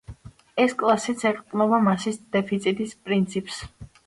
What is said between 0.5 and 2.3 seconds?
ეს კლასიც ეყრდნობა მასის